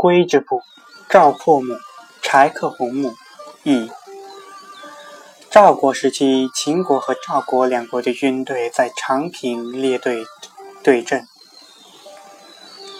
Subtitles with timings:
[0.00, 0.62] 归之部，
[1.08, 1.74] 赵括墓，
[2.22, 3.16] 柴克红墓，
[3.64, 3.90] 义。
[5.50, 10.24] 赵国时期，秦国和赵国两国的军队在长平列队
[10.84, 11.26] 对阵。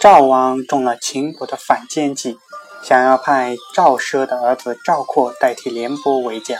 [0.01, 2.37] 赵王中了秦国的反间计，
[2.83, 6.59] 想要派赵奢的儿子赵括代替廉颇为将。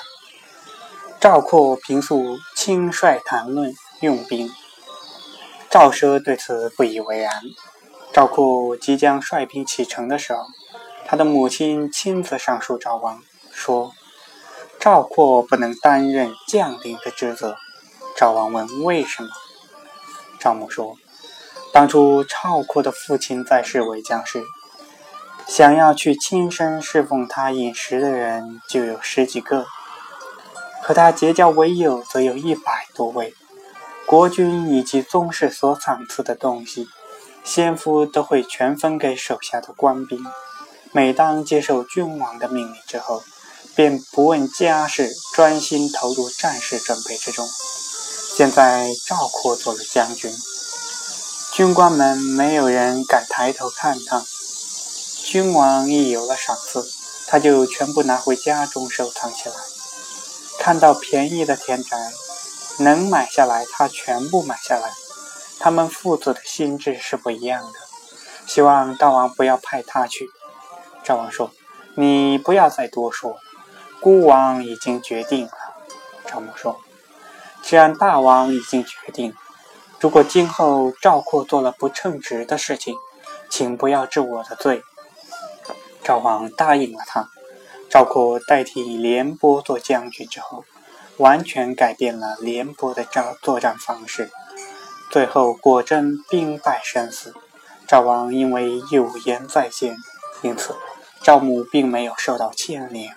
[1.19, 4.49] 赵括平素轻率谈论用兵，
[5.69, 7.29] 赵奢对此不以为然。
[8.11, 10.43] 赵括即将率兵启程的时候，
[11.05, 13.21] 他的母亲亲自上书赵王，
[13.51, 13.93] 说
[14.79, 17.55] 赵括不能担任将领的职责。
[18.17, 19.29] 赵王问为什么，
[20.39, 20.97] 赵母说，
[21.71, 24.43] 当初赵括的父亲在世为将士，
[25.47, 29.65] 想要去亲身侍奉他饮食的人就有十几个，
[30.81, 33.33] 和他结交为友则有一百多位。
[34.05, 36.87] 国君以及宗室所赏赐的东西。
[37.51, 40.23] 先夫都会全分给手下的官兵，
[40.91, 43.23] 每当接受君王的命令之后，
[43.73, 47.49] 便不问家事，专心投入战事准备之中。
[48.37, 50.31] 现在赵括做了将军，
[51.51, 54.23] 军官们没有人敢抬头看他。
[55.25, 56.87] 君王一有了赏赐，
[57.25, 59.55] 他就全部拿回家中收藏起来。
[60.59, 61.97] 看到便宜的田宅，
[62.77, 64.93] 能买下来，他全部买下来。
[65.59, 67.79] 他们父子的心智是不一样的，
[68.47, 70.29] 希望大王不要派他去。
[71.03, 71.51] 赵王说
[71.95, 73.37] ：“你不要再多说，
[74.01, 75.51] 孤王已经决定了。”
[76.25, 76.79] 赵母说
[77.61, 79.33] ：“既然大王已经决定，
[79.99, 82.95] 如果今后赵括做了不称职的事情，
[83.49, 84.83] 请不要治我的罪。”
[86.03, 87.29] 赵王答应了他。
[87.89, 90.63] 赵括代替廉颇做将军之后，
[91.17, 94.31] 完全改变了廉颇的战作战方式。
[95.09, 97.33] 最后果真兵败身死，
[97.87, 99.97] 赵王因为有言在先，
[100.43, 100.75] 因此
[101.23, 103.15] 赵母并没有受到牵连。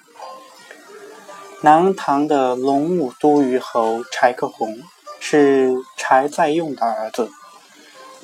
[1.60, 4.80] 南唐的龙武都虞侯柴克弘
[5.20, 7.30] 是柴再用的儿子，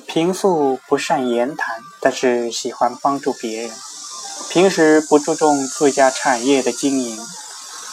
[0.07, 3.71] 平素不善言谈，但是喜欢帮助别人，
[4.49, 7.17] 平时不注重自家产业的经营。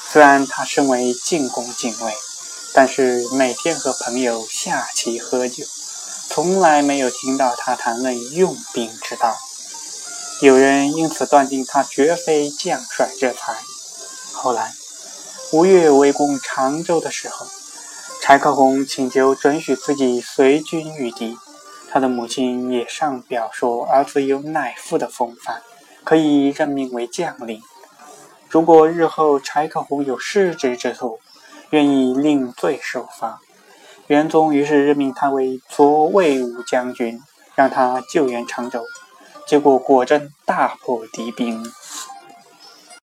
[0.09, 2.26] 虽然他身为进宫警卫。
[2.77, 5.65] 但是每天和朋友下棋喝酒，
[6.29, 9.35] 从来没有听到他谈论用兵之道。
[10.43, 13.57] 有人因此断定他绝非将帅之才。
[14.35, 14.75] 后来，
[15.53, 17.47] 吴越围攻常州的时候，
[18.21, 21.39] 柴克红请求准许自己随军御敌，
[21.91, 25.63] 他的母亲也上表说儿子有乃父的风范，
[26.05, 27.63] 可以任命为将领。
[28.51, 31.19] 如果日后柴克红有失职之处，
[31.71, 33.41] 愿意另罪受罚。
[34.07, 37.21] 元宗于是任命他为左卫武将军，
[37.55, 38.85] 让他救援常州。
[39.47, 41.65] 结果果真大破敌兵。